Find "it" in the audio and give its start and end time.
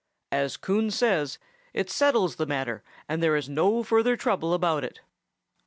1.75-1.91, 4.83-5.01